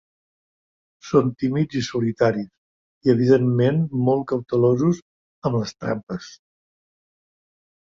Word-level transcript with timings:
Són 1.09 1.27
tímids 1.43 1.77
i 1.81 1.81
solitaris, 1.87 2.47
i 3.09 3.13
evidentment 3.15 3.79
molt 4.09 4.27
cautelosos 4.33 5.05
amb 5.51 5.61
les 5.63 5.77
trampes. 5.85 6.35